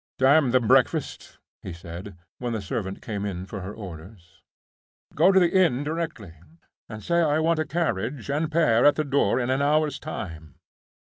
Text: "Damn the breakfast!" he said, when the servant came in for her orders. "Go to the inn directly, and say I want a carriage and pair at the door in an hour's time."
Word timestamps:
"Damn 0.17 0.49
the 0.49 0.59
breakfast!" 0.59 1.37
he 1.61 1.71
said, 1.71 2.17
when 2.39 2.53
the 2.53 2.59
servant 2.63 3.03
came 3.03 3.23
in 3.23 3.45
for 3.45 3.61
her 3.61 3.71
orders. 3.71 4.41
"Go 5.13 5.31
to 5.31 5.39
the 5.39 5.55
inn 5.55 5.83
directly, 5.83 6.33
and 6.89 7.03
say 7.03 7.21
I 7.21 7.37
want 7.37 7.59
a 7.59 7.65
carriage 7.65 8.27
and 8.27 8.51
pair 8.51 8.83
at 8.83 8.95
the 8.95 9.03
door 9.03 9.39
in 9.39 9.51
an 9.51 9.61
hour's 9.61 9.99
time." 9.99 10.55